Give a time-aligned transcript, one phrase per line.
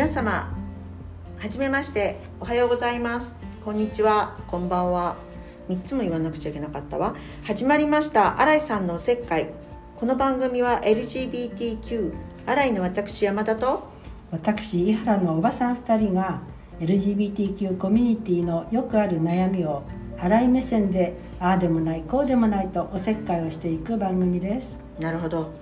[0.00, 0.50] 皆様
[1.38, 3.38] はじめましておはようございます。
[3.62, 4.34] こんにちは。
[4.46, 5.18] こんばんは。
[5.68, 7.14] 3つも言わなくちゃいけなかったわ。
[7.44, 8.40] 始まりました。
[8.40, 9.50] 新井さんのおせっかい。
[9.96, 12.14] この番組は LGBTQ
[12.46, 13.90] 新井の私山田と
[14.30, 16.40] 私井原のおばさん2人が
[16.80, 19.82] LGBTQ コミュニティのよくある悩みを
[20.16, 24.80] 新井目線でああでもないこうでもないとおせっかいをしていく番組です。
[24.98, 25.52] なるほど。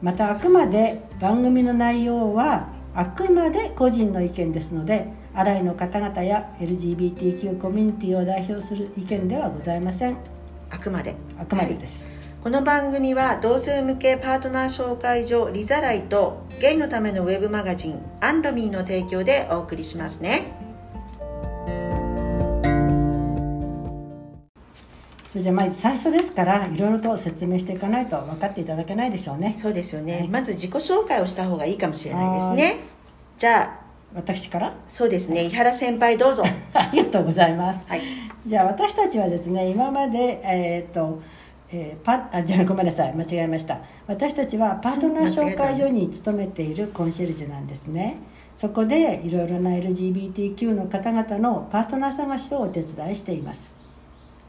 [0.00, 10.16] またあくまで番組の内容はあくまで個人の意見ですので新井の方々や LGBTQ コミュニティを代表する意見ではございません。
[10.68, 11.14] あくまで。
[11.38, 12.10] あくまでです、
[12.42, 20.67] この番組は同性向けパートナー紹介所リザライとゲイのためのウェブマガジンアンロミーの提供でお送りしますね
[25.38, 29.54] れじゃあまず最初ですからいろいろと説明していかないと分かっていただけないでしょうね。
[29.56, 30.28] そうですよね、はい。
[30.28, 32.80] まず自己紹介をした方がいいかもしれないですね。
[33.36, 33.80] じゃあ
[34.14, 34.74] 私から？
[34.86, 35.44] そうですね。
[35.44, 36.42] 井原先輩どうぞ。
[36.74, 37.86] ありがとうございます。
[37.88, 38.02] はい。
[38.46, 41.20] じゃあ私たちはですね今までえっ、と、
[41.70, 43.14] えーパあじゃあごめんなさい。
[43.14, 43.80] 間違えました。
[44.06, 48.16] 私たちはパートナー紹介所に勤めているコンシェルジュなんですね。
[48.54, 53.78] そこでいろいろな LGBTQ の方々のパートナー探しをお手伝いしています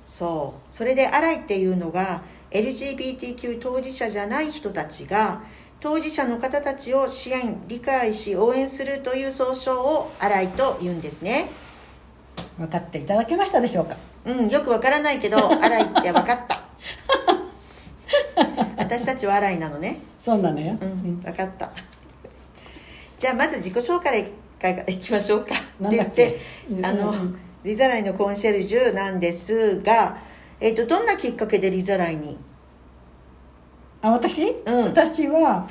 [0.10, 0.62] そう。
[0.74, 5.44] それでアライっていうのが LGBTQ 当事者じゃない人たちが
[5.80, 11.50] 当事者の方たちを支援理解し応援するという総称をアライと言うんですね。
[12.58, 13.96] 分かっていただけましたでしょうか？
[14.26, 16.58] うんよくわからないけどアライって分かった。
[18.78, 20.00] 私たちはアライなのね。
[20.20, 21.72] そうなのよ、うん分かった。
[23.18, 24.24] じゃあまず自己紹介
[24.60, 25.54] からいきましょうか。
[25.80, 27.14] なんだって言ってあの、
[27.64, 30.18] リザライのコンシェルジュなんですが、
[30.60, 32.38] えっとどんなきっかけでリザライに？
[34.02, 34.84] あ私、うん。
[34.86, 35.68] 私は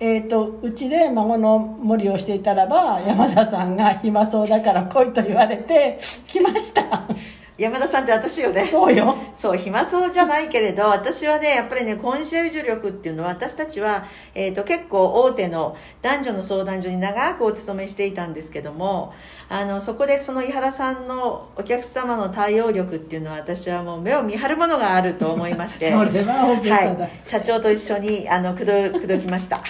[0.00, 7.06] えー、とうちで孫の森をしていたらば山田さんが暇そうだから来いと言われて来ました
[7.56, 8.66] 山田さんって私よね。
[8.68, 9.16] そうよ。
[9.32, 19.12] そう暇そうじゃないけれど私はねやっぱりねコンシェルジュ力っていうのは私たちは、えー、と結構大手の男女の相談所に長くお勤めしていたんですけども
[19.48, 29.60] あのそこでその井原さんのお客様の対応力っていうのは私はもう目を見張るものがあると思いまして それは大げさだ、はい、社長と一緒にあの口説口説きました。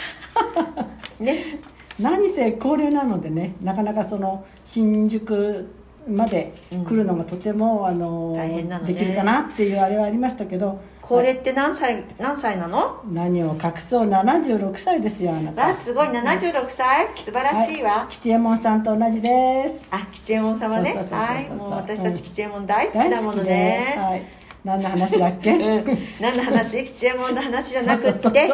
[1.20, 1.58] ね。
[2.00, 5.69] 何せ高齢なのでねなかなかその新宿
[6.09, 8.92] まで来るのがとても、あの大変なのね。
[8.92, 10.81] できるかなっていうあれはありましたけど。
[11.00, 13.03] これって何歳何歳なの？
[13.10, 14.09] 何を隠そう。
[14.09, 15.69] 76歳ですよあなた。
[15.69, 16.09] わすごい。
[16.09, 17.14] 76歳？
[17.14, 19.87] 素晴らしいわ、はい、吉右衛門さんと同じです。
[19.91, 20.94] あ吉右衛門様ね。
[20.94, 21.50] はい。
[21.50, 23.43] もう私たちうん吉右衛門大好きだものね。
[23.43, 23.98] 大好きです。
[23.98, 24.22] はい。
[24.64, 25.98] 何の話だっけ、うん。
[26.20, 26.84] 何の話？
[26.87, 28.50] 吉右衛門の話じゃなくって。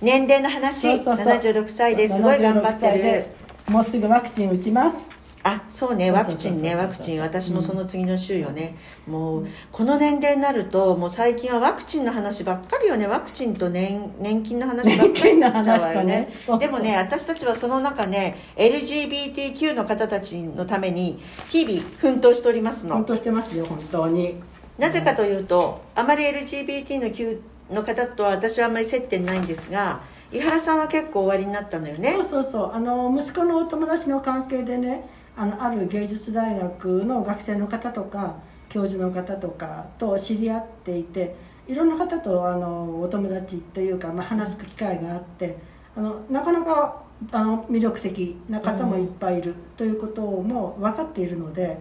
[0.00, 0.98] 年齢の話。
[0.98, 1.26] そうそうそう。
[1.26, 5.10] 76歳ですごい頑張って76歳るでもうすぐワクチン打ちます
[5.48, 8.76] あそうねワクチンねワクチン私もその次の週よね、
[9.06, 13.06] もうこの年齢になるともう最近はワクチンの話ばっかりよね。
[13.06, 16.28] ワクチンと年年金の話ばっかりになっちゃうわよね。
[16.48, 16.58] ね。
[16.58, 22.96] でもね私たちはその中ね LGBTQ の方たちのために日々奮闘しておりますの。
[22.96, 24.36] 本当してますよ本当に。
[24.78, 30.00] なぜかというとあまり LGBT の Q の方とは私はあまり接点ないんですが
[30.32, 32.12] 井原さんは結構終わりになったのよね。
[32.12, 32.72] そうそうそう。
[32.72, 35.08] あの息子のお友達の関係でね
[35.38, 38.36] あのある芸術大学の学生の方とか
[38.68, 41.36] 教授の方とかと知り合っていて
[41.68, 45.56] いろんな方とあのお友達というか、まあ、話す機会があって
[45.96, 51.78] あのなかなかあの魅力的な方もいっぱいいるということも分かっているので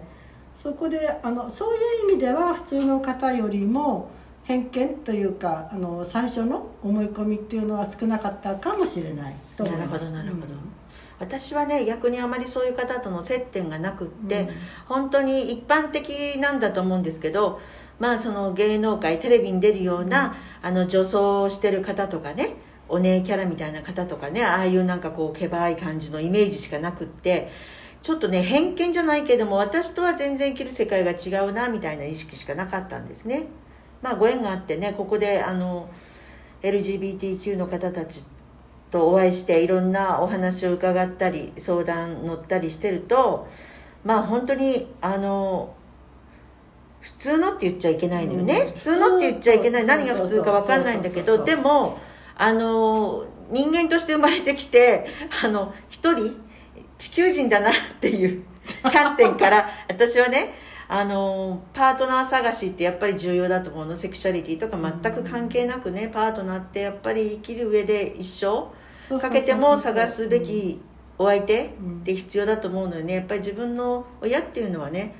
[0.55, 4.11] そこであのそういう意味では普通の方よりも
[4.43, 10.11] 偏見というかあの最初の思い込みっていうのは少なかったかもしれないと思います。
[10.11, 10.66] なるほどなるほどうん
[11.19, 14.49] 私はね逆にあまりそういう方との接点がなくって、うん。
[14.85, 17.59] 本当に一般的なんだと思うんですけど
[17.99, 22.55] まあその芸能界テレビに出るような、あの女装をしてる方とかね
[22.89, 27.49] お姉キャラみたいな方とかねああいうなんかこうけばい感じのイメージしかなくって
[28.01, 33.47] ちょっとね偏見じゃないけども私とは全然生きる世界が違うなみたいな意識しかなかったんですね。
[34.01, 35.89] まあご縁があってねここであの
[36.61, 38.23] LGBTQ の方たち
[38.91, 43.47] とお会いしていろんなお話を伺ったり相談乗ったりしてると
[44.03, 45.73] まあ本当にあの
[47.01, 48.67] 普通のって言っちゃいけないのよね、うん。
[48.67, 49.85] 普通のって言っちゃいけない。
[49.85, 51.97] 何が普通か分かんないんだけどでも
[52.35, 55.07] あの人間として生まれてきて
[55.43, 56.39] あの一人
[56.97, 58.43] 地球人だなっていう
[58.83, 60.53] 観点から私はね
[60.89, 63.95] あのパートナー探しってやっぱり重要だと思うの。
[63.95, 70.81] セクシャリティとか全く関係なくねパートナーってやっぱり生きる上で一生かけても探すべき
[71.17, 71.69] お相手っ
[72.03, 73.15] て必要だと思うのよね。
[73.15, 75.13] やっぱり自分の親っていうのはね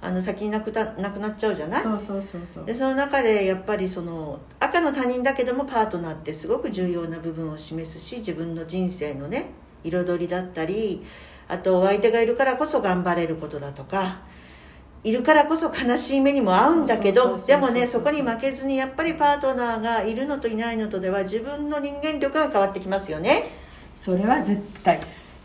[0.00, 2.66] あの先に亡くな亡くなっちゃうじゃない？
[2.66, 9.46] でその中でやっぱりその赤の他人だけどもパートナーってすごく重要な部分を示すし自分の人生のね
[9.84, 11.04] 彩りだったり
[11.46, 14.22] あとお相手がいるからこそ頑張れることだとか
[15.04, 23.50] いるからこそ悲しい目にも合うんだけどでもねそこに負けずにやっぱりパートナーがいるのといないのとでは自分の人間力が変わってきますよね。
[23.94, 24.98] それは絶対。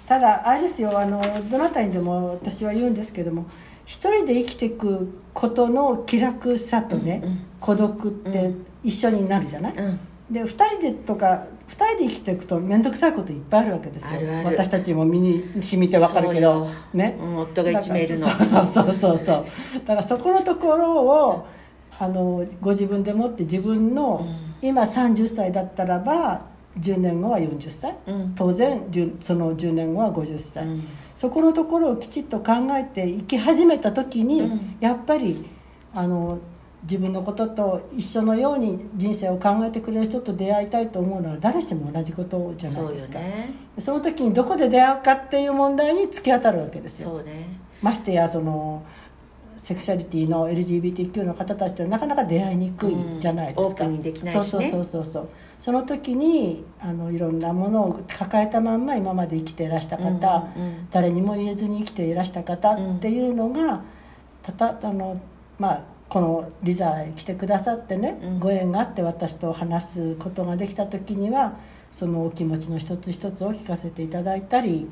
[0.08, 3.46] ただあれですよあのどなたにでも私は言うんですけども
[3.86, 7.46] 一人で生きていくことの気楽さとね、うんうん。
[7.60, 10.00] 孤独って一緒になるじゃない、うん。
[10.32, 14.22] で2人でとか2人で生きていくと面倒くさいこといっぱいあるわけですよ。
[14.46, 16.68] 私たちも身に染みて分かるけど。
[16.94, 18.28] ね、うん夫が一名いるの。
[18.28, 19.46] そうそうそうそうそう。
[19.86, 21.48] だからそこのところを
[22.00, 24.26] あのご自分でもって自分の、
[24.62, 26.42] 今30歳だったらば
[26.80, 28.34] 10年後は40歳、うん。
[28.36, 30.88] 当然10その10年後は50歳、うん。
[31.14, 34.76] そこのところをきちっと考えて生き始めた時に、うん。
[34.80, 35.46] やっぱり
[35.94, 36.40] あの
[36.84, 43.20] 自分のことと一緒のように人生を考えてくれる人と出会いたいと思うのは誰しも同じことじゃないうですか。
[43.20, 43.52] ね。
[43.78, 47.22] その時にどこで出会うかっていう問題に突き当たるわけですよ。
[47.22, 47.48] ね。
[47.82, 48.84] ましてやその
[49.58, 54.02] セクシャリティの LGBTQ の方たちとなかなか出会いにくいじゃないですか、うん。
[54.02, 54.42] できないしね。
[54.42, 55.30] そうそうそうそうそう。
[55.60, 60.88] その時にあのいろんなものを抱えたまんま今まで生きていらした方、うんうん。
[60.92, 63.82] 誰にも言えずに生きていらした方っていうのが、
[64.44, 65.20] たたあの
[65.58, 68.40] まあこのリザへ来てくださってね、うん。
[68.40, 71.54] ご縁があって私と話すことができた時には
[71.92, 74.90] そのお気持ちの一つ一つを聞かせていただいたり、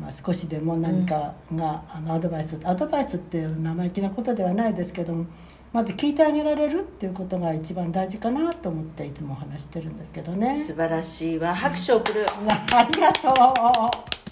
[0.00, 5.26] まあ、少しでも何かが、あのアドバイスアドバイスっていう生意気なことではないですけども
[5.72, 10.54] まず聞いてあげられるっていうことが一番大事かなと思っていつもお話してるんですけどね。
[10.54, 11.52] 素晴らしいわ。
[11.52, 12.24] 拍手を送る。
[12.72, 14.23] ありがとう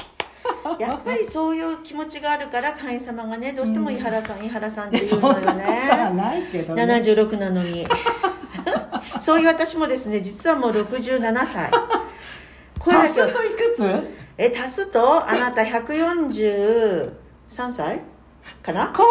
[0.80, 6.12] やっぱりそういう気持ちがあるから会員様がねどうしても井原さん、井原さんっていうのよね。
[6.14, 6.84] ないけどね。
[6.84, 7.86] 76なのに。
[9.20, 11.70] そういう私もですね実はもう67歳
[12.78, 13.82] 声だけは足すといくつ？
[14.38, 15.28] え足すと？
[15.28, 17.12] あなた143
[17.70, 18.00] 歳？
[18.62, 18.88] かな？
[18.88, 19.06] 怖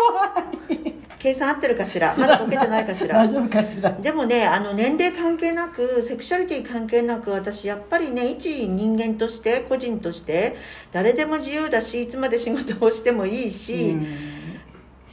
[0.69, 2.13] い計算合ってるかしら？
[2.17, 3.15] まだボケてないかしら？
[3.19, 3.91] 大丈夫かしら？
[3.91, 10.55] でもねあの年齢関係なくセクシャリティ関係なく私やっぱりね一人間として個人として
[10.91, 13.95] 誰でも自由だしいつまで仕事をしてもいいし、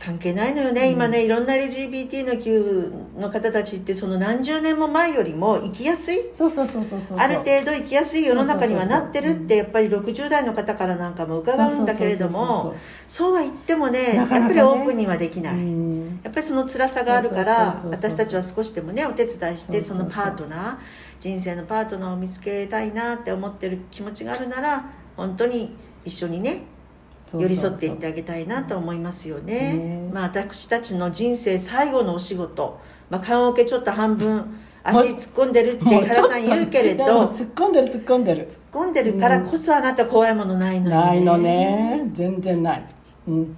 [0.00, 6.28] 関係ないのよね、今ねいろんな LGBT の Q の方たちってその何十年も前よりも生きやすい。
[6.32, 12.74] そうそうそうそうそうある程度生きやすい世の中にはなってるってやっぱり60代の方からなんかも伺うんだけれども
[13.06, 14.14] そうは言ってもねね。
[14.14, 16.20] やっぱりオープンにはできない、うん。
[16.22, 19.96] やっぱりその辛さがあるから私たちは少しでもねお手伝いしてそうそそう。
[19.98, 20.76] そうのパートナー
[21.20, 24.84] 人生のパートナーを見つけたいなって思ってる気持ちがあるなら
[25.16, 26.62] 本当に一緒にね
[27.32, 29.74] 寄り添っていってあげたいなと思いますよね。
[29.74, 30.10] ね。
[30.12, 32.80] まあ私たちの人生最後のお仕事、
[33.10, 37.04] まあ、棺桶ちょっと半分足突っ込んでるって井原さん言うけれど。
[37.04, 38.44] う突っ込んでる突っ込んでる。
[38.44, 41.04] 突っ込んでるからこそあなた怖いものないのよね。
[41.04, 42.10] ないのね。
[42.12, 42.84] 全然ない、
[43.26, 43.56] うん、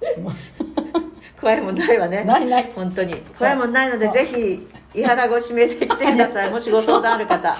[1.40, 2.24] 怖いもんないわね。
[2.24, 2.72] ないない。
[2.74, 3.14] 本当に。
[3.38, 6.50] 怖いもんないのでぜひ井原ご指名で来てください。
[6.52, 7.56] もしご相談ある方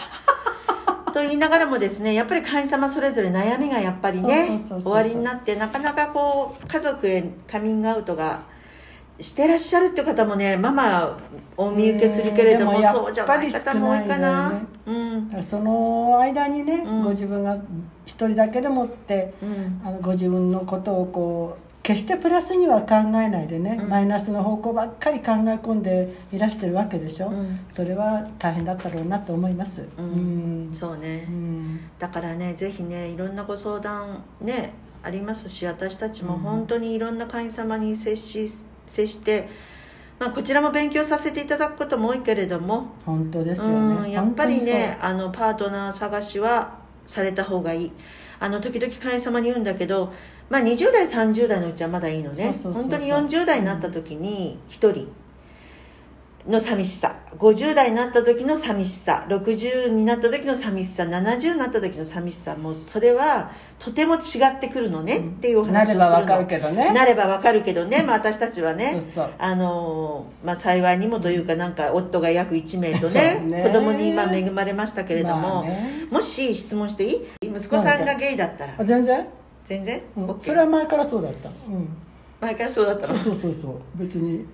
[1.12, 8.42] と言いながらもですねやっぱり会員様それぞれ悩みがやっぱりね終わりになってなかなかこう家族へカミングアウトが
[9.20, 11.18] してらっしゃるって方もねママ
[11.56, 15.42] お見受けするけれどもねでもそうじゃない方も多いかな、やっぱうん。
[15.42, 17.02] その間にね、うん。
[17.04, 17.56] ご自分が
[18.04, 19.80] 一人だけでもってうん。
[19.84, 23.88] あのご自分のことをこう決してプラスには考えないでね、うん。
[23.88, 27.60] マイナスの方向ばっかり考え込んでいらしてるわけでしょ、うん。
[27.70, 29.88] それは大変だったろうなと思います。
[29.98, 30.04] うん。
[30.04, 30.74] うん。
[30.74, 31.80] そうね、うん。
[31.98, 38.48] だからねぜひねいろんなご相談ねありますし私たちも本当にいろんな会員様に接し
[38.86, 39.48] 接して、
[40.20, 47.92] まあ、こちらも勉強させていただくことも多いけれども、本当ですようんねやっぱりねあのパートナー探しはされた方がいい。
[48.38, 50.12] あの時々会員様に言うんだけど、
[50.50, 52.54] まあ、20代30代のうちはまだいいのね。
[52.62, 55.08] 本当に40代になった時に1人
[56.48, 57.14] の寂しさ。
[57.38, 59.24] 50代になった時の寂しさ。
[59.28, 61.04] 60になった時の寂しさ。
[61.04, 62.56] 70になった時の寂しさ。
[62.56, 65.18] もうそれはとても違ってくるのね。
[65.20, 66.04] っていうおな話をするの。
[66.04, 66.92] ればわかるけどね。
[66.92, 69.00] なればわかるけどね、 まあ、私たちはね。
[69.38, 73.62] あのまあ、幸いにもというかなんか夫が約1名と そねうね。
[73.62, 76.06] 子供に今恵まれましたけれども、まあね。
[76.10, 77.46] もし質問していい？
[77.46, 78.74] 息子さんがゲイだったら。
[78.78, 79.24] あ全然、
[79.72, 80.26] 全然、うん。
[80.26, 81.88] OK それは前からそうだった、うん、
[82.40, 83.18] 前からそうだったの？
[83.18, 84.44] そうそうそう別に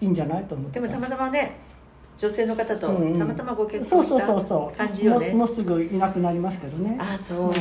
[0.00, 1.56] いいんじゃないと思ってでもたまたまね
[2.16, 3.18] 女性の方とうんうん。
[3.18, 6.98] たまたまご結婚したそうそう感じよね、もうもうすぐいなくなりますけどね。
[7.00, 7.54] あそう、うん。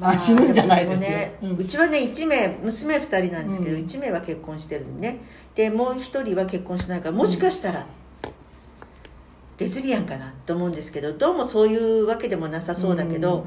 [0.00, 1.08] あ死ぬんじゃないですよ。
[1.08, 3.82] もね、ううんちはね1名娘2人なんですけど、うん。
[3.82, 5.18] 1名は結婚してるんね。
[5.54, 7.86] でもう1人は結婚しないからもしかしたら、
[9.58, 13.46] レズビアンかなと思うんですけどどうもそういうわけでもなさそうだけど、